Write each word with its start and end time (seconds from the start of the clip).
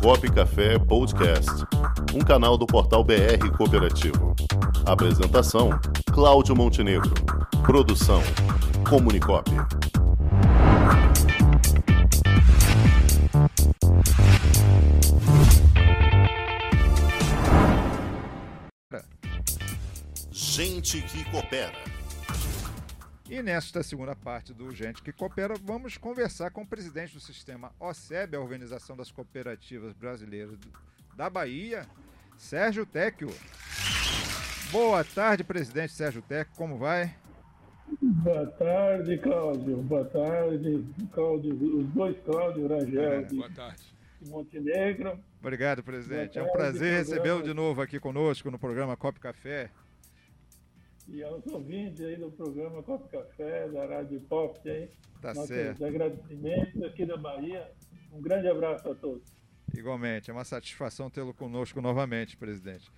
Comunicop 0.00 0.30
Café 0.32 0.78
Podcast, 0.78 1.50
um 2.14 2.20
canal 2.20 2.56
do 2.56 2.66
portal 2.66 3.04
BR 3.04 3.50
Cooperativo. 3.56 4.34
Apresentação: 4.86 5.70
Cláudio 6.12 6.56
Montenegro. 6.56 7.12
Produção: 7.64 8.22
Comunicop. 8.88 9.50
Gente 20.30 21.02
que 21.02 21.24
coopera. 21.30 21.72
E 23.32 23.42
nesta 23.42 23.82
segunda 23.82 24.14
parte 24.14 24.52
do 24.52 24.74
Gente 24.74 25.02
que 25.02 25.10
Coopera, 25.10 25.54
vamos 25.54 25.96
conversar 25.96 26.50
com 26.50 26.60
o 26.60 26.66
presidente 26.66 27.14
do 27.14 27.20
sistema 27.20 27.72
OSEB, 27.80 28.36
a 28.36 28.40
Organização 28.40 28.94
das 28.94 29.10
Cooperativas 29.10 29.94
Brasileiras 29.94 30.58
da 31.16 31.30
Bahia, 31.30 31.86
Sérgio 32.36 32.84
Tecchio. 32.84 33.30
Boa 34.70 35.02
tarde, 35.02 35.42
presidente 35.42 35.94
Sérgio 35.94 36.20
Tecchio, 36.20 36.54
como 36.56 36.76
vai? 36.76 37.14
Boa 38.02 38.46
tarde, 38.48 39.16
Cláudio. 39.16 39.78
Boa 39.78 40.04
tarde, 40.04 40.84
Cláudio. 41.14 41.78
Os 41.78 41.86
dois 41.86 42.14
Cláudio 42.26 42.68
Rangel 42.68 43.12
é, 43.12 43.22
boa 43.22 43.50
tarde. 43.50 43.82
de 44.20 44.28
Montenegro. 44.28 45.18
Obrigado, 45.40 45.82
presidente. 45.82 46.34
Tarde, 46.34 46.38
é 46.38 46.42
um 46.42 46.52
prazer 46.52 46.98
recebê-lo 46.98 47.42
de 47.42 47.54
novo 47.54 47.80
aqui 47.80 47.98
conosco 47.98 48.50
no 48.50 48.58
programa 48.58 48.94
Cop 48.94 49.18
Café 49.18 49.70
e 51.08 51.22
aos 51.22 51.46
ouvintes 51.46 52.00
aí 52.00 52.16
do 52.16 52.30
programa 52.30 52.82
Copo 52.82 53.08
Café, 53.08 53.68
da 53.68 53.86
Rádio 53.86 54.20
Pop 54.22 54.68
aí. 54.68 54.90
Tá 55.20 55.34
Nossos 55.34 55.48
certo. 55.48 55.84
agradecimentos 55.84 56.82
aqui 56.82 57.06
da 57.06 57.16
Bahia. 57.16 57.70
Um 58.12 58.20
grande 58.20 58.48
abraço 58.48 58.90
a 58.90 58.94
todos. 58.94 59.36
Igualmente, 59.74 60.30
é 60.30 60.32
uma 60.34 60.44
satisfação 60.44 61.08
tê-lo 61.08 61.32
conosco 61.32 61.80
novamente, 61.80 62.36
presidente. 62.36 62.90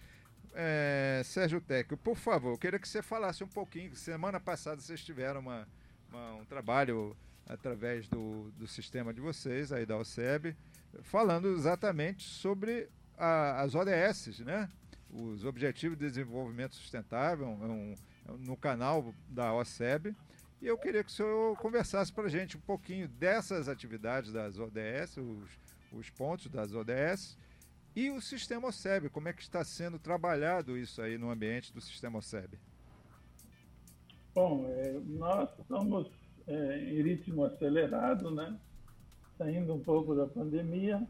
É, 0.55 1.23
Sérgio 1.25 1.61
Teco, 1.61 1.97
por 1.97 2.17
favor, 2.17 2.53
eu 2.53 2.59
queria 2.59 2.79
que 2.79 2.89
você 2.89 3.03
falasse 3.03 3.43
um 3.43 3.49
pouquinho. 3.49 3.95
Semana 3.95 4.41
passada 4.41 4.81
vocês 4.81 5.05
tiveram 5.05 5.41
uma, 5.41 5.69
uma, 6.09 6.35
um 6.35 6.45
trabalho 6.45 7.17
através 7.47 8.09
do, 8.09 8.51
do 8.53 8.67
sistema 8.67 9.13
de 9.13 9.21
vocês, 9.21 9.73
aí 9.73 9.85
da 9.85 9.99
OSEB, 9.99 10.57
falando 11.03 11.49
exatamente 11.49 12.23
sobre 12.23 12.89
a, 13.17 13.63
as 13.63 13.75
ODS, 13.75 14.41
né? 14.41 14.69
Os 15.15 15.45
Objetivos 15.45 15.97
de 15.97 16.07
Desenvolvimento 16.09 16.75
Sustentável, 16.75 17.47
é 17.47 17.67
um, 17.67 17.95
é 18.27 18.33
no 18.39 18.57
canal 18.57 19.15
da 19.29 19.55
OSEB. 19.55 20.15
E 20.61 20.67
eu 20.67 20.77
queria 20.77 21.05
que 21.05 21.11
o 21.11 21.13
senhor 21.13 21.57
conversasse 21.59 22.13
para 22.13 22.25
a 22.25 22.29
gente 22.29 22.57
um 22.57 22.61
pouquinho 22.61 23.07
dessas 23.07 23.69
atividades 23.69 24.33
das 24.33 24.59
ODS, 24.59 25.19
os, 25.19 25.51
os 25.93 26.11
pontos 26.11 26.49
das 26.49 26.73
ODS, 26.73 27.39
e 27.95 28.11
o 28.11 28.21
sistema 28.21 28.69
OSEB, 28.69 29.09
como 29.09 29.29
é 29.29 29.33
que 29.33 29.43
está 29.43 29.63
sendo 29.63 29.99
trabalhado 29.99 30.77
isso 30.77 31.01
aí 31.01 31.17
no 31.17 31.31
ambiente 31.31 31.73
do 31.73 31.81
sistema 31.81 32.19
OSEB? 32.19 32.59
Bom, 34.35 34.67
é, 34.69 34.93
nós 35.05 35.49
estamos 35.61 36.11
é, 36.49 36.79
em 36.79 37.03
ritmo 37.03 37.45
acelerado, 37.45 38.33
né? 38.33 38.59
Saindo 39.39 39.75
um 39.75 39.81
pouco 39.81 40.15
da 40.15 40.27
pandemia, 40.27 41.07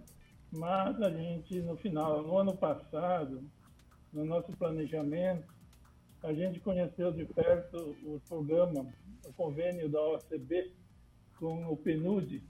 mas 0.51 1.01
a 1.01 1.11
gente, 1.11 1.61
no 1.61 1.77
final, 1.77 2.23
no 2.23 2.37
ano 2.37 2.55
passado, 2.55 3.43
no 4.15 4.25
nosso 4.25 4.53
planejamento, 4.53 5.53
a 6.23 6.33
gente 6.33 6.61
conheceu 6.61 7.13
de 7.13 7.25
perto 7.27 7.95
o 8.05 8.21
programa, 8.29 8.87
o 9.27 9.33
convênio 9.33 9.89
da 9.89 10.01
OCB 10.01 10.73
com 11.39 11.67
o 11.67 11.77
PNUD 11.77 12.43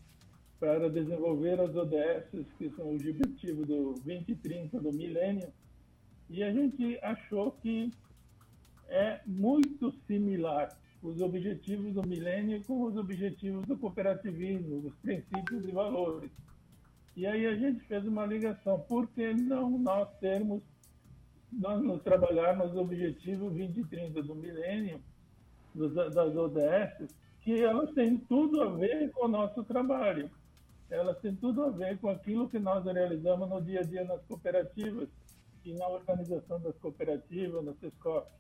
para 0.61 0.89
desenvolver 0.89 1.59
as 1.61 1.75
ODS, 1.75 2.47
que 2.59 2.71
são 2.71 2.87
o 2.87 2.95
objetivo 2.95 3.67
do 3.67 3.95
2030 4.05 4.79
do 4.79 4.93
milênio, 4.93 5.53
e 6.31 6.43
a 6.43 6.53
gente 6.53 6.99
achou 7.03 7.53
que 7.53 7.91
é 8.89 9.21
muito 9.27 9.93
similar 10.07 10.69
os 11.03 11.21
objetivos 11.21 11.93
do 11.95 12.07
milênio 12.07 12.63
com 12.65 12.85
os 12.85 12.97
objetivos 12.97 13.67
do 13.67 13.77
cooperativismo, 13.77 14.87
os 14.87 14.95
princípios 14.97 15.67
e 15.67 15.73
valores. 15.73 16.31
E 17.17 17.27
aí 17.27 17.47
a 17.47 17.55
gente 17.55 17.81
fez 17.87 18.07
uma 18.07 18.25
ligação, 18.25 18.81
por 18.81 19.09
que 19.09 19.35
não 19.35 19.79
nós 19.79 20.09
termos 20.19 20.63
nós 21.59 21.83
nos 21.83 22.03
trabalhar 22.03 22.57
nos 22.57 22.75
objetivos 22.77 23.53
2030 23.55 24.23
do 24.23 24.35
milênio, 24.35 25.01
das 25.75 26.37
ODS, 26.37 27.15
que 27.41 27.63
elas 27.63 27.91
têm 27.93 28.17
tudo 28.17 28.63
a 28.63 28.71
ver 28.71 29.11
com 29.13 29.27
o 29.27 29.29
nosso 29.29 29.63
trabalho. 29.65 30.31
Elas 30.91 31.19
têm 31.19 31.35
tudo 31.35 31.65
a 31.65 31.71
ver 31.71 31.99
com 31.99 32.09
aquilo 32.09 32.49
que 32.49 32.59
nós 32.59 32.85
realizamos 32.85 33.49
no 33.49 33.61
dia 33.61 33.81
a 33.81 33.83
dia 33.83 34.05
nas 34.05 34.23
cooperativas 34.25 35.09
e 35.65 35.73
na 35.75 35.89
organização 35.89 36.61
das 36.61 36.77
cooperativas, 36.79 37.65
no 37.65 37.75
SESCOP. 37.75 38.31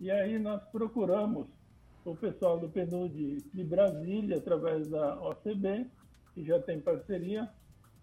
E 0.00 0.10
aí 0.10 0.38
nós 0.38 0.62
procuramos 0.70 1.46
o 2.04 2.14
pessoal 2.14 2.58
do 2.58 2.68
PNUD 2.68 3.38
de 3.52 3.64
Brasília, 3.64 4.38
através 4.38 4.88
da 4.88 5.20
OCB, 5.22 5.86
que 6.34 6.44
já 6.44 6.60
tem 6.60 6.80
parceria, 6.80 7.48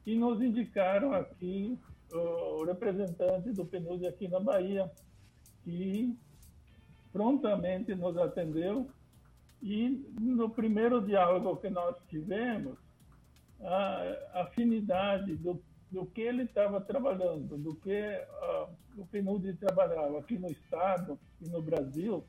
e 0.05 0.15
nos 0.15 0.41
indicaram 0.41 1.13
aqui 1.13 1.77
o 2.13 2.63
representante 2.63 3.51
do 3.51 3.65
PNUD 3.65 4.07
aqui 4.07 4.27
na 4.27 4.39
Bahia, 4.39 4.91
que 5.63 6.15
prontamente 7.11 7.93
nos 7.95 8.17
atendeu. 8.17 8.89
E 9.61 9.89
no 10.19 10.49
primeiro 10.49 11.01
diálogo 11.01 11.57
que 11.57 11.69
nós 11.69 11.95
tivemos, 12.07 12.77
a 13.61 14.41
afinidade 14.41 15.35
do, 15.35 15.61
do 15.91 16.05
que 16.05 16.21
ele 16.21 16.43
estava 16.43 16.79
trabalhando, 16.79 17.57
do 17.57 17.75
que 17.75 17.99
uh, 17.99 18.69
o 18.97 19.05
PNUD 19.07 19.53
trabalhava 19.55 20.19
aqui 20.19 20.37
no 20.37 20.49
Estado 20.49 21.19
e 21.41 21.49
no 21.49 21.61
Brasil, 21.61 22.23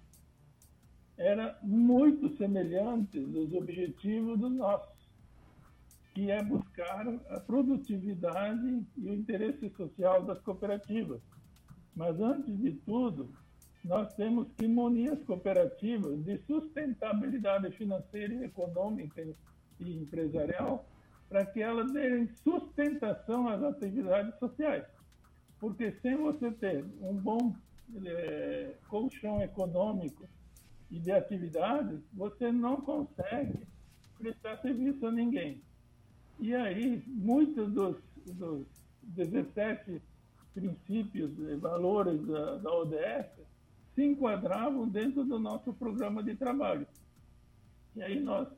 era 1.16 1.58
muito 1.62 2.36
semelhante 2.36 3.20
dos 3.20 3.52
objetivos 3.52 4.40
do 4.40 4.48
nosso 4.48 4.99
que 6.20 6.30
é 6.30 6.42
buscar 6.42 7.08
a 7.30 7.40
produtividade 7.40 8.86
e 8.98 9.08
o 9.08 9.14
interesse 9.14 9.70
social 9.70 10.22
das 10.22 10.38
cooperativas. 10.42 11.18
Mas, 11.96 12.20
antes 12.20 12.58
de 12.58 12.72
tudo, 12.84 13.32
nós 13.82 14.12
temos 14.16 14.52
que 14.52 14.68
munir 14.68 15.12
as 15.12 15.22
cooperativas 15.24 16.22
de 16.22 16.36
sustentabilidade 16.46 17.70
financeira 17.74 18.34
e 18.34 18.44
econômica 18.44 19.26
e 19.80 19.96
empresarial 19.96 20.86
para 21.26 21.46
que 21.46 21.62
elas 21.62 21.90
deem 21.90 22.28
sustentação 22.44 23.48
às 23.48 23.62
atividades 23.62 24.38
sociais. 24.38 24.84
Porque 25.58 25.90
sem 26.02 26.16
você 26.16 26.50
ter 26.50 26.84
um 27.00 27.14
bom 27.14 27.56
é, 28.04 28.74
colchão 28.90 29.40
econômico 29.40 30.28
e 30.90 30.98
de 30.98 31.12
atividades, 31.12 31.98
você 32.12 32.52
não 32.52 32.76
consegue 32.76 33.58
prestar 34.18 34.58
serviço 34.58 35.06
a 35.06 35.10
ninguém. 35.10 35.62
E 36.40 36.54
aí, 36.54 37.04
muitos 37.06 37.70
dos, 37.70 37.96
dos 38.24 38.66
17 39.02 40.00
princípios 40.54 41.38
e 41.38 41.54
valores 41.56 42.26
da, 42.26 42.56
da 42.56 42.72
ODS 42.72 43.26
se 43.94 44.04
enquadravam 44.04 44.88
dentro 44.88 45.22
do 45.22 45.38
nosso 45.38 45.74
programa 45.74 46.22
de 46.22 46.34
trabalho. 46.34 46.86
E 47.94 48.02
aí 48.02 48.18
nós, 48.20 48.48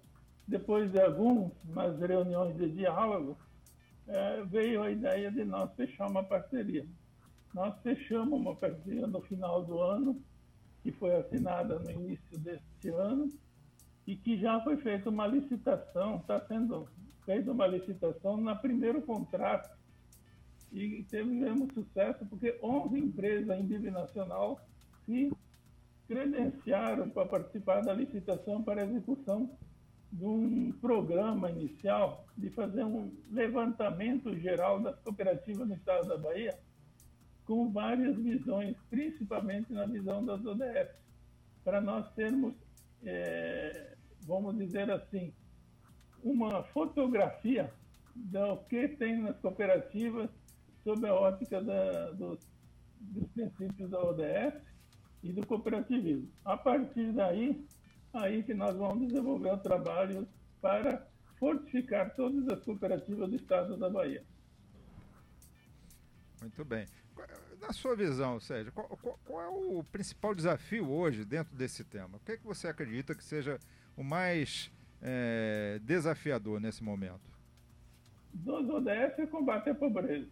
depois 0.47 0.93
de 0.93 1.01
algumas 1.01 1.99
reuniões 1.99 2.57
de 2.57 2.71
diálogo, 2.71 3.37
é, 4.07 4.45
veio 4.45 4.81
a 4.85 4.91
ideia 4.91 5.33
de 5.33 5.45
nós 5.45 5.75
fechar 5.75 6.09
uma 6.09 6.23
parceria. 6.23 6.87
Nós 7.53 7.75
fechamos 7.83 8.39
uma 8.39 8.55
parceria 8.55 9.09
no 9.09 9.21
final 9.23 9.65
do 9.65 9.81
ano, 9.81 10.23
que 10.85 10.93
foi 10.93 11.17
assinada 11.17 11.81
no 11.81 11.91
início 11.91 12.39
deste 12.39 12.91
ano, 12.91 13.29
e 14.07 14.15
que 14.15 14.39
já 14.39 14.61
foi 14.61 14.77
feita 14.77 15.11
uma 15.11 15.27
licitação, 15.27 16.19
está 16.19 16.41
sendo 16.47 16.89
fez 17.25 17.47
uma 17.47 17.67
licitação 17.67 18.37
na 18.41 18.55
primeiro 18.55 19.03
contrato 19.03 19.71
e 20.73 21.05
tivemos 21.05 21.73
sucesso 21.75 22.25
porque 22.27 22.59
11 22.63 22.99
empresas 22.99 23.59
em 23.59 23.63
nível 23.65 23.93
nacional 23.93 24.61
se 25.05 25.31
credenciaram 26.09 27.09
para 27.11 27.27
participar 27.27 27.83
da 27.83 27.93
licitação 27.93 28.63
para 28.63 28.85
execução 28.85 29.51
de 30.11 30.25
um 30.25 30.73
programa 30.73 31.51
inicial 31.51 32.27
de 32.37 32.51
fazer 32.51 32.85
um 32.85 33.11
levantamento 33.31 34.35
geral 34.39 34.81
das 34.81 34.99
cooperativas 35.01 35.67
no 35.67 35.75
estado 35.75 36.09
da 36.09 36.19
Bahia 36.19 36.59
com 37.47 37.71
várias 37.71 38.17
visões, 38.17 38.77
principalmente 38.89 39.73
na 39.73 39.87
visão 39.87 40.25
das 40.25 40.45
ODS, 40.45 40.91
para 41.65 41.81
nós 41.81 42.11
termos, 42.15 42.55
é, 43.05 43.97
vamos 44.23 44.57
dizer 44.57 44.91
assim, 44.91 45.33
uma 46.23 46.63
fotografia 46.65 47.73
do 48.15 48.57
que 48.69 48.89
tem 48.89 49.21
nas 49.21 49.39
cooperativas 49.39 50.31
sob 50.85 51.07
a 51.07 51.15
ótica 51.15 51.63
da, 51.63 52.11
dos, 52.13 52.39
princípios 53.35 53.91
da 53.91 54.01
ODS 54.01 54.61
e 55.23 55.33
do 55.33 55.47
cooperativismo. 55.47 56.31
A 56.45 56.57
partir 56.57 57.13
daí, 57.13 57.65
aí 58.13 58.43
que 58.43 58.55
nós 58.55 58.77
vamos 58.77 59.09
desenvolver 59.09 59.53
o 59.53 59.59
trabalho 59.59 60.27
para 60.61 61.07
fortificar 61.39 62.15
todas 62.15 62.47
as 62.49 62.65
cooperativas 62.65 63.29
do 63.29 63.37
estado 63.37 63.77
da 63.77 63.91
Bahia. 63.91 64.25
Muito 66.41 66.65
bem. 66.65 66.87
Na 67.61 67.73
sua 67.73 67.95
visão, 67.95 68.41
Sérgio, 68.41 68.73
qual, 68.73 68.89
qual, 68.89 69.19
qual, 69.25 69.41
é 69.41 69.49
o 69.49 69.85
principal 69.85 70.35
desafio 70.35 70.91
hoje 70.91 71.25
dentro 71.25 71.55
desse 71.55 71.85
tema? 71.85 72.17
O 72.17 72.21
que, 72.21 72.33
é 72.33 72.37
que 72.37 72.45
você 72.45 72.67
acredita 72.67 73.15
que 73.15 73.23
seja 73.23 73.61
o 73.97 74.03
mais 74.03 74.71
é, 75.03 75.81
desafiador 75.83 76.61
nesse 76.61 76.83
momento? 76.83 77.31
Dos 78.33 78.69
ODS 78.71 79.19
é 79.19 79.27
combater 79.27 79.71
a 79.71 79.75
pobreza. 79.75 80.31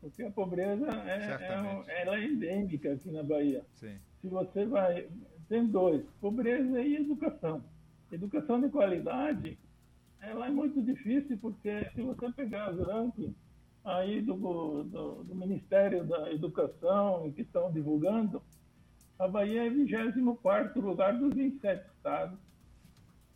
Porque 0.00 0.22
a 0.22 0.30
pobreza 0.30 0.86
é, 1.06 1.88
é, 1.88 2.02
ela 2.02 2.16
é 2.16 2.24
endêmica 2.24 2.92
aqui 2.92 3.10
na 3.10 3.22
Bahia. 3.22 3.64
Sim. 3.72 3.96
Se 4.20 4.28
você 4.28 4.66
vai. 4.66 5.08
Tem 5.48 5.66
dois: 5.66 6.04
pobreza 6.20 6.80
e 6.80 6.96
educação. 6.96 7.64
Educação 8.10 8.60
de 8.60 8.68
qualidade, 8.68 9.58
ela 10.20 10.46
é 10.46 10.50
muito 10.50 10.82
difícil, 10.82 11.38
porque 11.38 11.88
se 11.94 12.02
você 12.02 12.30
pegar 12.32 12.66
as 12.66 12.78
rankings 12.78 13.34
aí 13.84 14.22
do, 14.22 14.34
do, 14.84 15.24
do, 15.24 15.34
Ministério 15.34 16.04
da 16.04 16.32
Educação 16.32 17.30
que 17.32 17.42
estão 17.42 17.70
divulgando, 17.70 18.42
a 19.18 19.28
Bahia 19.28 19.66
é 19.66 19.70
24 19.70 20.80
lugar 20.80 21.18
dos 21.18 21.34
27 21.34 21.86
estados. 21.96 22.38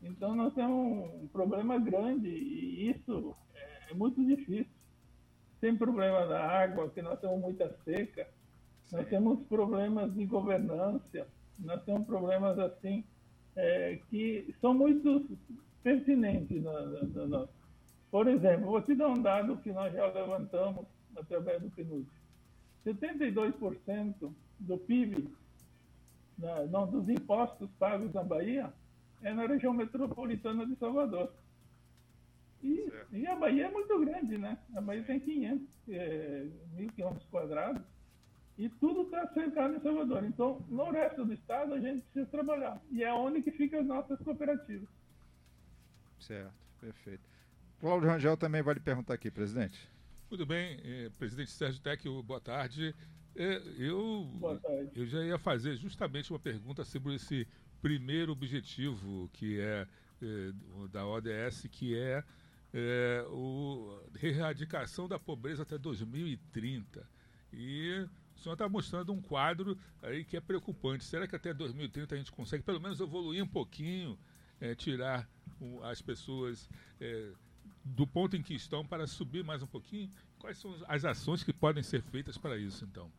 Então 0.03 0.35
nós 0.35 0.55
temos 0.55 1.11
um 1.23 1.27
problema 1.29 1.79
grande 1.79 2.29
e 2.29 2.91
isso 2.91 3.35
é 3.91 3.95
muito 3.95 4.25
difícil. 4.25 4.73
Tem 5.61 5.77
problema 5.77 6.27
da 6.27 6.45
água, 6.45 6.89
que 6.91 7.03
nós 7.03 7.19
temos 7.21 7.41
muita 7.41 7.77
seca, 7.85 8.29
nós 8.93 9.09
temos 9.09 9.41
problemas 9.49 10.15
de 10.15 10.25
governança, 10.25 11.27
nós 11.59 11.83
temos 11.85 12.07
problemas 12.07 12.59
assim 12.59 13.05
é, 13.57 13.99
que 14.09 14.55
são 14.61 14.73
muito 14.73 15.27
pertinentes 15.83 16.63
na, 16.63 16.81
na, 16.81 17.27
na, 17.27 17.49
por 18.11 18.29
exemplo, 18.29 18.67
vou 18.67 18.81
te 18.81 18.95
dar 18.95 19.09
um 19.09 19.21
dado 19.21 19.57
que 19.59 19.73
nós 19.73 19.93
já 19.93 20.07
levantamos 20.07 20.87
através 21.17 21.61
do 21.61 21.71
PNUD. 21.71 22.07
72% 22.87 24.33
do 24.61 24.79
PIB, 24.79 25.29
não, 26.71 26.87
dos 26.87 27.09
impostos 27.09 27.69
pagos 27.79 28.13
na 28.15 28.23
Bahia, 28.23 28.73
é 29.23 29.33
na 29.33 29.47
região 29.47 29.73
metropolitana 29.73 30.67
de 30.67 30.77
Salvador. 30.77 31.33
E, 32.63 32.91
e, 33.13 33.27
a 33.27 33.37
Bahia 33.37 33.67
é 33.67 33.71
muito 33.71 33.99
grande, 34.01 34.37
né? 34.37 34.59
A 34.75 34.81
Bahia 34.81 35.03
tem 35.05 35.21
500 35.21 35.69
é, 35.89 36.47
mil 36.75 36.91
quilômetros 36.93 37.29
quadrados 37.29 37.83
e 38.59 38.69
tudo 38.69 39.03
está 39.03 39.27
cercado 39.29 39.77
em 39.77 39.81
Salvador. 39.81 40.25
Então, 40.25 40.65
no 40.69 40.91
resto 40.91 41.25
do 41.25 41.33
estado, 41.33 41.75
a 41.75 41.81
gente 41.81 42.03
precisa 42.03 42.27
trabalhar. 42.27 42.83
E 42.91 43.05
é 43.05 43.13
onde 43.13 43.41
que 43.43 43.53
ficam 43.53 43.81
as 43.81 43.87
nossas 43.87 44.19
cooperativas. 44.21 44.89
Certo, 46.19 46.53
perfeito. 46.81 47.23
Cláudio 47.81 48.09
Rangel 48.09 48.37
também 48.37 48.61
vai 48.61 48.75
lhe 48.75 48.81
perguntar 48.81 49.15
aqui, 49.15 49.31
presidente. 49.31 49.89
Muito 50.29 50.45
bem, 50.45 50.81
eh, 50.83 51.11
presidente 51.17 51.53
Sérgio 51.53 51.81
Tec, 51.81 52.05
boa 52.25 52.41
tarde. 52.41 52.93
Eh, 53.37 53.63
eu, 53.79 54.25
boa 54.35 54.59
tarde. 54.59 54.91
eu 54.97 55.07
já 55.07 55.23
ia 55.23 55.39
fazer 55.39 55.77
justamente 55.77 56.33
uma 56.33 56.41
pergunta 56.41 56.85
sobre 56.85 57.15
esse 57.15 57.47
primeiro 57.81 58.33
objetivo 58.33 59.29
que 59.33 59.61
é 59.61 59.87
eh, 60.21 60.53
da 60.91 61.07
ODS, 61.07 61.69
que 61.71 61.97
é, 61.97 62.25
é 62.75 63.25
o 63.29 64.01
erradicação 64.23 65.07
da 65.09 65.19
pobreza 65.19 65.63
até 65.63 65.79
2030. 65.79 67.09
E 67.53 68.07
o 68.37 68.41
senhor 68.41 68.55
está 68.55 68.69
mostrando 68.69 69.13
um 69.13 69.21
quadro 69.21 69.79
aí 70.03 70.25
que 70.25 70.37
é 70.37 70.41
preocupante. 70.41 71.05
Será 71.05 71.27
que 71.27 71.37
até 71.37 71.55
2030 71.55 72.15
a 72.15 72.19
gente 72.19 72.33
consegue 72.33 72.63
pelo 72.63 72.81
menos 72.81 73.01
evoluir 73.01 73.43
um 73.43 73.49
pouquinho, 73.49 74.19
é, 74.61 74.75
tirar 74.75 75.29
um, 75.61 75.83
as 75.85 76.03
pessoas 76.03 76.69
é, 77.01 77.33
do 77.85 78.07
ponto 78.07 78.37
em 78.37 78.43
que 78.43 78.55
estão 78.55 78.85
para 78.85 79.07
subir 79.07 79.45
mais 79.45 79.63
um 79.63 79.67
pouquinho? 79.67 80.11
Quais 80.39 80.59
são 80.59 80.75
as 80.87 81.05
ações 81.05 81.43
que 81.43 81.53
podem 81.53 81.83
ser 81.83 82.03
feitas 82.03 82.37
para 82.37 82.57
isso, 82.57 82.85
então? 82.85 83.11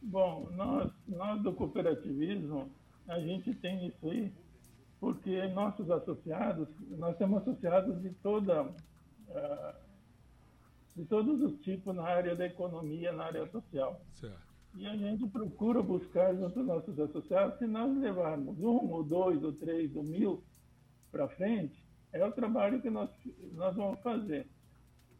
Bom, 0.00 0.50
nós, 0.56 0.92
nós 1.06 1.42
do 1.42 1.52
cooperativismo, 1.52 2.70
a 3.08 3.20
gente 3.20 3.54
tem 3.54 3.86
isso 3.86 4.08
aí, 4.08 4.32
porque 5.00 5.46
nossos 5.48 5.90
associados, 5.90 6.68
nós 6.90 7.16
temos 7.16 7.42
associados 7.42 8.00
de 8.02 8.10
toda 8.10 8.62
uh, 8.62 9.82
de 10.94 11.04
todos 11.06 11.40
os 11.40 11.58
tipos 11.60 11.94
na 11.94 12.04
área 12.04 12.36
da 12.36 12.46
economia, 12.46 13.12
na 13.12 13.24
área 13.24 13.46
social. 13.48 14.00
Certo. 14.14 14.52
E 14.74 14.86
a 14.86 14.96
gente 14.96 15.26
procura 15.26 15.82
buscar 15.82 16.34
junto 16.34 16.58
aos 16.58 16.66
nossos 16.66 16.98
associados, 16.98 17.58
se 17.58 17.66
nós 17.66 17.94
levarmos 17.98 18.58
um, 18.58 18.90
ou 18.90 19.04
dois, 19.04 19.42
ou 19.42 19.52
três, 19.52 19.94
ou 19.94 20.02
mil 20.02 20.42
para 21.10 21.28
frente, 21.28 21.82
é 22.12 22.24
o 22.24 22.32
trabalho 22.32 22.80
que 22.80 22.88
nós, 22.88 23.10
nós 23.52 23.74
vamos 23.76 24.00
fazer. 24.00 24.46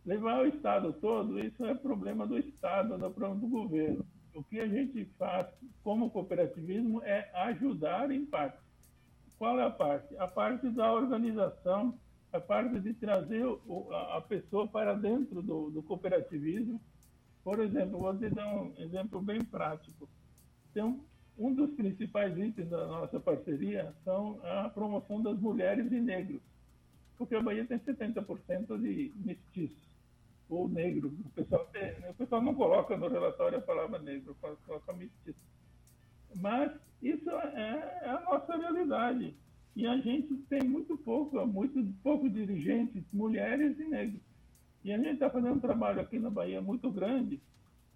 Levar 0.05 0.43
o 0.43 0.47
Estado 0.47 0.93
todo, 0.95 1.39
isso 1.39 1.65
é 1.65 1.75
problema 1.75 2.27
do 2.27 2.39
Estado, 2.39 2.97
não 2.97 3.09
é 3.09 3.11
problema 3.11 3.41
do 3.41 3.49
governo. 3.49 4.05
O 4.35 4.43
que 4.43 4.61
a 4.61 4.67
gente 4.67 5.05
faz 5.19 5.47
como 5.83 6.11
cooperativismo 6.11 7.03
é 7.03 7.31
ajudar 7.49 8.11
em 8.11 8.25
parte. 8.25 8.59
Qual 9.39 9.59
é 9.59 9.65
a 9.65 9.71
parte? 9.71 10.17
A 10.17 10.27
parte 10.27 10.69
da 10.71 10.93
organização, 10.93 11.99
a 12.33 12.41
parte 12.41 12.81
de 12.81 12.95
trazer 12.95 13.45
a 14.15 14.21
pessoa 14.21 14.67
para 14.67 14.95
dentro 14.95 15.43
do, 15.43 15.71
do 15.71 15.83
cooperativismo. 15.83 16.81
Por 17.45 17.59
exemplo, 17.61 17.99
vou 17.99 18.17
te 18.17 18.31
dar 18.31 18.55
um 18.55 18.73
exemplo 18.79 19.21
bem 19.21 19.43
prático. 19.45 20.09
Tem 20.73 20.83
um, 20.83 21.05
um 21.37 21.53
dos 21.53 21.71
principais 21.73 22.37
itens 22.39 22.71
da 22.71 22.87
nossa 22.87 23.19
parceria 23.19 23.93
são 24.05 24.41
a 24.45 24.69
promoção 24.71 25.21
das 25.21 25.39
mulheres 25.39 25.91
e 25.91 26.01
negros 26.01 26.41
porque 27.23 27.37
a 27.37 27.41
Bahia 27.41 27.65
tem 27.65 27.79
70% 27.79 28.81
de 28.81 29.13
mestiços 29.15 29.92
ou 30.55 30.69
negro. 30.69 31.13
O 31.25 31.31
pessoal, 31.31 31.67
tem, 31.67 31.93
o 32.09 32.15
pessoal 32.15 32.43
não 32.43 32.55
coloca 32.55 32.97
no 32.97 33.09
relatório 33.09 33.59
a 33.59 33.63
palavra 33.63 33.99
negro, 33.99 34.37
coloca 34.67 34.93
mestiço. 34.93 35.39
Mas 36.35 36.73
isso 37.03 37.31
é, 37.31 38.01
é, 38.05 38.09
a 38.09 38.21
nossa 38.21 38.57
realidade. 38.57 39.35
E 39.75 39.87
a 39.87 39.97
gente 39.99 40.35
tem 40.49 40.63
muito 40.63 40.97
pouco, 40.99 41.45
muito 41.47 41.83
pouco 42.03 42.29
dirigentes, 42.29 43.03
mulheres 43.13 43.79
e 43.79 43.85
negros. 43.85 44.21
E 44.85 44.93
a 44.93 44.99
gente 44.99 45.15
está 45.15 45.31
fazendo 45.31 45.57
um 45.57 45.61
trabalho 45.61 46.01
aqui 46.01 46.19
na 46.19 46.31
Bahia 46.31 46.61
muito 46.61 46.91
grande. 46.91 47.41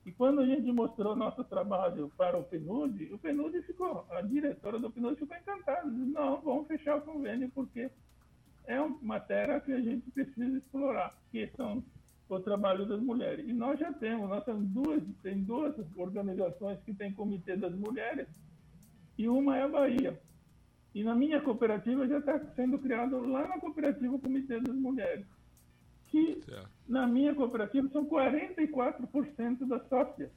E 0.04 0.12
quando 0.12 0.40
a 0.40 0.46
gente 0.46 0.70
mostrou 0.70 1.16
nosso 1.16 1.42
trabalho 1.44 2.12
para 2.16 2.38
o 2.38 2.44
PNUD, 2.44 3.12
o 3.12 3.18
PNUD 3.18 3.60
ficou, 3.62 4.06
a 4.10 4.22
diretora 4.22 4.78
do 4.78 4.90
PNUD 4.90 5.16
ficou 5.16 5.36
encantada. 5.36 5.90
Disse, 5.90 6.12
não, 6.12 6.40
vamos 6.40 6.68
fechar 6.68 6.96
o 6.96 7.02
convênio 7.02 7.50
porque 7.52 7.90
é 8.66 8.80
uma 8.80 8.98
matéria 9.02 9.60
que 9.60 9.72
a 9.72 9.80
gente 9.80 10.08
precisa 10.10 10.56
explorar, 10.56 11.16
que 11.30 11.48
são 11.56 11.82
o 12.28 12.40
trabalho 12.40 12.86
das 12.86 13.00
mulheres. 13.00 13.48
E 13.48 13.52
nós 13.52 13.78
já 13.78 13.92
temos, 13.92 14.28
nós 14.28 14.44
temos 14.44 14.68
duas, 14.68 15.02
tem 15.22 15.42
duas 15.42 15.74
organizações 15.96 16.78
que 16.84 16.92
têm 16.92 17.12
comitê 17.12 17.56
das 17.56 17.74
mulheres, 17.74 18.28
e 19.18 19.28
uma 19.28 19.56
é 19.56 19.62
a 19.62 19.68
Bahia. 19.68 20.20
E 20.94 21.04
na 21.04 21.14
minha 21.14 21.40
cooperativa 21.40 22.08
já 22.08 22.18
está 22.18 22.38
sendo 22.54 22.78
criado 22.78 23.20
lá 23.26 23.46
na 23.46 23.58
cooperativa 23.60 24.14
o 24.14 24.18
Comitê 24.18 24.58
das 24.60 24.74
Mulheres. 24.74 25.26
Que 26.08 26.40
certo. 26.40 26.70
na 26.88 27.06
minha 27.06 27.34
cooperativa 27.34 27.86
são 27.90 28.06
44% 28.06 29.66
das 29.66 29.86
sócias. 29.88 30.30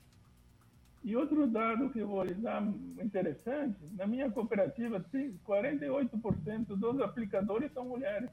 E 1.02 1.16
outro 1.16 1.48
dado 1.48 1.90
que 1.92 2.00
eu 2.00 2.08
vou 2.08 2.24
lhe 2.24 2.34
dar 2.34 2.62
interessante, 3.02 3.80
na 3.94 4.06
minha 4.06 4.30
cooperativa, 4.30 5.00
48% 5.00 6.66
dos 6.76 7.00
aplicadores 7.00 7.72
são 7.72 7.86
mulheres. 7.86 8.30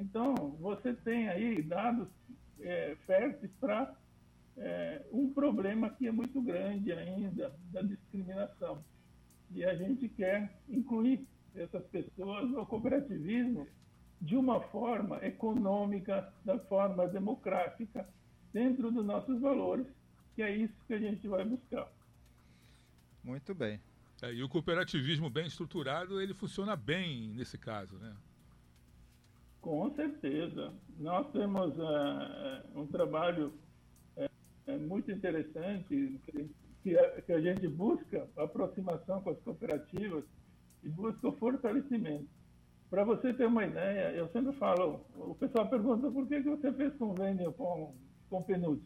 Então, 0.00 0.34
você 0.60 0.92
tem 0.92 1.28
aí 1.28 1.62
dados 1.62 2.08
é, 2.60 2.96
férteis 3.06 3.50
para 3.60 3.94
é, 4.56 5.02
um 5.12 5.32
problema 5.32 5.90
que 5.90 6.06
é 6.06 6.12
muito 6.12 6.40
grande 6.40 6.92
ainda, 6.92 7.54
da 7.72 7.82
discriminação. 7.82 8.82
E 9.50 9.64
a 9.64 9.74
gente 9.74 10.08
quer 10.08 10.60
incluir 10.68 11.26
essas 11.54 11.84
pessoas 11.86 12.50
no 12.50 12.66
cooperativismo 12.66 13.66
de 14.20 14.36
uma 14.36 14.60
forma 14.60 15.24
econômica, 15.24 16.32
da 16.44 16.58
forma 16.58 17.06
democrática, 17.08 18.08
dentro 18.52 18.90
dos 18.90 19.04
nossos 19.04 19.40
valores 19.40 19.86
que 20.38 20.42
é 20.42 20.54
isso 20.56 20.74
que 20.86 20.94
a 20.94 20.98
gente 21.00 21.26
vai 21.26 21.44
buscar. 21.44 21.90
Muito 23.24 23.52
bem. 23.52 23.80
É, 24.22 24.32
e 24.32 24.40
o 24.40 24.48
cooperativismo 24.48 25.28
bem 25.28 25.48
estruturado, 25.48 26.20
ele 26.20 26.32
funciona 26.32 26.76
bem 26.76 27.30
nesse 27.30 27.58
caso, 27.58 27.96
né? 27.98 28.14
Com 29.60 29.94
certeza. 29.94 30.72
Nós 30.98 31.30
temos 31.32 31.76
uh, 31.76 32.78
um 32.78 32.86
trabalho 32.86 33.52
uh, 34.16 34.78
muito 34.80 35.10
interessante 35.10 36.20
que, 36.82 36.98
a, 36.98 37.22
que 37.22 37.32
a 37.32 37.40
gente 37.40 37.66
busca 37.68 38.28
aproximação 38.36 39.20
com 39.22 39.30
as 39.30 39.40
cooperativas 39.40 40.24
e 40.82 40.88
busca 40.88 41.28
o 41.28 41.32
fortalecimento. 41.32 42.28
Para 42.88 43.04
você 43.04 43.34
ter 43.34 43.46
uma 43.46 43.66
ideia, 43.66 44.12
eu 44.12 44.28
sempre 44.28 44.52
falo, 44.54 45.04
o 45.14 45.34
pessoal 45.34 45.68
pergunta 45.68 46.10
por 46.10 46.26
que, 46.26 46.40
você 46.40 46.72
fez 46.72 46.94
convênio 46.94 47.52
com, 47.52 47.94
com 48.30 48.42
PNUD? 48.42 48.80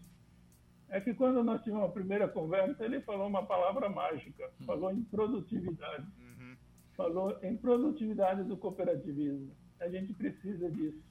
é 0.92 1.00
que 1.00 1.14
quando 1.14 1.42
nós 1.42 1.62
tivemos 1.62 1.86
a 1.86 1.92
primeira 1.92 2.28
conversa, 2.28 2.84
ele 2.84 3.00
falou 3.00 3.26
uma 3.26 3.44
palavra 3.44 3.88
mágica, 3.88 4.44
uhum. 4.60 4.66
falou 4.66 4.92
em 4.92 5.02
produtividade. 5.04 6.06
Uhum. 6.20 6.54
Falou 6.94 7.38
em 7.42 7.56
produtividade 7.56 8.44
do 8.44 8.58
cooperativismo. 8.58 9.50
A 9.82 9.88
gente 9.88 10.12
precisa 10.14 10.70
disso. 10.70 11.02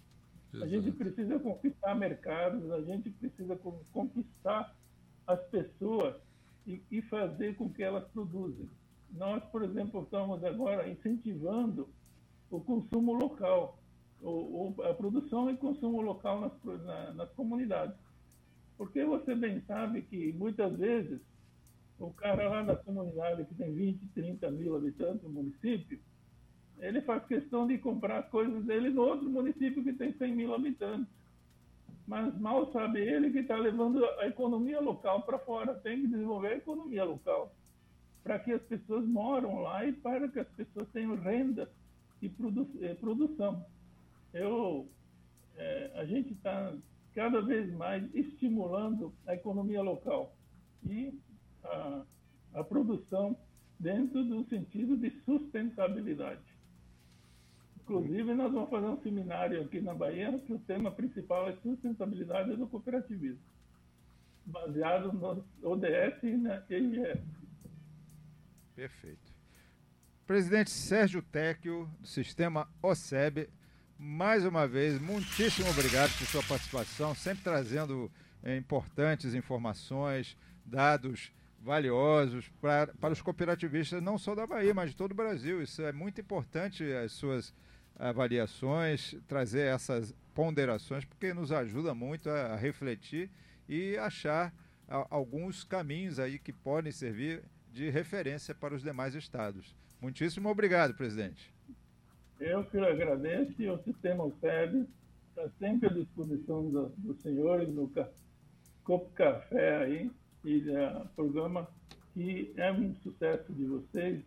A 0.53 0.67
gente 0.67 0.91
precisa 0.91 1.39
conquistar 1.39 1.95
mercados, 1.95 2.69
a 2.71 2.81
gente 2.81 3.09
precisa 3.09 3.57
conquistar 3.93 4.75
as 5.25 5.39
pessoas 5.45 6.15
e, 6.67 6.81
e 6.91 7.01
fazer 7.03 7.55
com 7.55 7.69
que 7.69 7.83
elas 7.83 8.05
produzem. 8.09 8.69
Nós, 9.13 9.43
por 9.45 9.63
exemplo, 9.63 10.03
estamos 10.03 10.43
agora 10.43 10.89
incentivando 10.89 11.87
o 12.49 12.59
consumo 12.59 13.13
local, 13.13 13.79
o, 14.21 14.73
o, 14.77 14.83
a 14.83 14.93
produção 14.93 15.49
e 15.49 15.57
consumo 15.57 16.01
local 16.01 16.41
nas, 16.41 16.83
na, 16.83 17.13
nas 17.13 17.31
comunidades. 17.31 17.95
Porque 18.77 19.05
você 19.05 19.35
bem 19.35 19.61
sabe 19.67 20.01
que 20.01 20.33
muitas 20.33 20.77
vezes 20.77 21.19
o 21.99 22.11
cara 22.11 22.49
lá 22.49 22.63
da 22.63 22.75
comunidade 22.75 23.45
que 23.45 23.55
tem 23.55 23.73
20, 23.73 24.07
30 24.13 24.51
mil 24.51 24.75
habitantes 24.75 25.23
no 25.23 25.29
município, 25.29 25.99
ele 26.81 26.99
faz 27.01 27.23
questão 27.25 27.67
de 27.67 27.77
comprar 27.77 28.17
as 28.17 28.29
coisas 28.29 28.63
dele 28.65 28.89
no 28.89 29.03
outro 29.03 29.29
município 29.29 29.83
que 29.83 29.93
tem 29.93 30.11
100 30.13 30.35
mil 30.35 30.53
habitantes. 30.53 31.07
Mas 32.07 32.37
mal 32.39 32.71
sabe 32.73 32.99
ele 32.99 33.29
que 33.29 33.39
está 33.39 33.55
levando 33.55 34.03
a 34.03 34.27
economia 34.27 34.81
local 34.81 35.21
para 35.21 35.37
fora. 35.37 35.75
Tem 35.75 36.01
que 36.01 36.07
desenvolver 36.07 36.47
a 36.47 36.57
economia 36.57 37.03
local 37.03 37.55
para 38.23 38.39
que 38.39 38.51
as 38.51 38.61
pessoas 38.63 39.05
moram 39.05 39.61
lá 39.61 39.85
e 39.85 39.93
para 39.93 40.27
que 40.27 40.39
as 40.39 40.47
pessoas 40.49 40.87
tenham 40.89 41.15
renda 41.15 41.71
e 42.21 42.27
produ 42.27 42.67
eh, 42.81 42.95
produção. 42.95 43.63
Eu, 44.33 44.87
é, 45.55 45.91
a 45.95 46.05
gente 46.05 46.33
está 46.33 46.73
cada 47.13 47.41
vez 47.41 47.71
mais 47.73 48.03
estimulando 48.15 49.13
a 49.27 49.35
economia 49.35 49.81
local 49.81 50.35
e 50.83 51.13
a, 51.63 52.03
a 52.55 52.63
produção 52.63 53.37
dentro 53.79 54.23
do 54.23 54.43
sentido 54.45 54.97
de 54.97 55.11
sustentabilidade. 55.25 56.41
Inclusive, 57.83 58.33
nós 58.33 58.51
vamos 58.51 58.69
fazer 58.69 58.85
um 58.85 59.01
seminário 59.01 59.61
aqui 59.61 59.81
na 59.81 59.93
Bahia 59.93 60.39
que 60.45 60.53
o 60.53 60.59
tema 60.59 60.91
principal 60.91 61.49
é 61.49 61.55
sustentabilidade 61.57 62.55
do 62.55 62.67
cooperativismo, 62.67 63.41
baseado 64.45 65.11
no 65.11 65.43
ODS 65.63 66.23
e 66.23 66.37
na 66.37 66.63
EIS. 66.69 67.19
Perfeito. 68.75 69.31
Presidente 70.25 70.71
Sérgio 70.71 71.21
Tecchio, 71.21 71.89
do 71.99 72.07
sistema 72.07 72.69
OSEB, 72.81 73.49
mais 73.97 74.45
uma 74.45 74.67
vez, 74.67 74.99
muitíssimo 74.99 75.69
obrigado 75.69 76.11
por 76.17 76.25
sua 76.25 76.41
participação, 76.43 77.13
sempre 77.13 77.43
trazendo 77.43 78.09
é, 78.41 78.55
importantes 78.55 79.35
informações, 79.35 80.37
dados 80.65 81.31
valiosos 81.63 82.49
para, 82.59 82.87
para 82.87 83.13
os 83.13 83.21
cooperativistas, 83.21 84.01
não 84.01 84.17
só 84.17 84.33
da 84.33 84.47
Bahia, 84.47 84.73
mas 84.73 84.91
de 84.91 84.95
todo 84.95 85.11
o 85.11 85.15
Brasil. 85.15 85.61
Isso 85.61 85.81
é 85.81 85.91
muito 85.91 86.19
importante, 86.19 86.83
as 86.93 87.11
suas 87.11 87.53
avaliações, 87.97 89.15
trazer 89.27 89.67
essas 89.67 90.13
ponderações, 90.33 91.05
porque 91.05 91.33
nos 91.33 91.51
ajuda 91.51 91.93
muito 91.93 92.29
a, 92.29 92.53
a 92.53 92.55
refletir 92.55 93.29
e 93.69 93.95
achar 93.97 94.53
a, 94.87 95.05
alguns 95.09 95.63
caminhos 95.63 96.19
aí 96.19 96.39
que 96.39 96.51
podem 96.51 96.91
servir 96.91 97.43
de 97.71 97.89
referência 97.89 98.55
para 98.55 98.73
os 98.73 98.81
demais 98.81 99.13
estados. 99.15 99.75
Muitíssimo 100.01 100.49
obrigado, 100.49 100.95
presidente. 100.95 101.53
Eu 102.39 102.65
que 102.65 102.77
agradeço 102.79 103.53
e 103.61 103.69
o 103.69 103.77
Sistema 103.83 104.23
UFEB 104.23 104.87
está 105.29 105.47
sempre 105.59 105.89
à 105.89 105.93
disposição 105.93 106.69
dos 106.69 106.91
do 106.97 107.13
senhores 107.21 107.69
no 107.69 107.89
Copo 108.83 109.11
Café 109.11 109.77
aí 109.77 110.11
do 110.43 111.07
programa 111.15 111.67
que 112.13 112.53
é 112.57 112.71
um 112.71 112.95
sucesso 113.03 113.53
de 113.53 113.65
vocês 113.65 114.21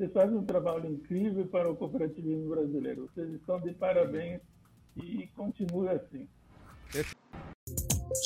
vocês 0.00 0.12
fazem 0.14 0.38
um 0.38 0.44
trabalho 0.46 0.90
incrível 0.90 1.46
para 1.46 1.70
o 1.70 1.76
cooperativismo 1.76 2.48
brasileiro. 2.48 3.10
Vocês 3.14 3.34
estão 3.34 3.60
de 3.60 3.74
parabéns 3.74 4.40
e 4.96 5.26
continue 5.36 5.90
assim. 5.90 6.26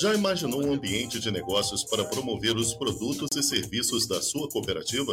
Já 0.01 0.15
imaginou 0.15 0.65
um 0.65 0.73
ambiente 0.73 1.19
de 1.19 1.33
negócios 1.33 1.83
para 1.83 2.05
promover 2.05 2.55
os 2.55 2.75
produtos 2.75 3.37
e 3.37 3.43
serviços 3.43 4.07
da 4.07 4.23
sua 4.23 4.49
cooperativa? 4.49 5.13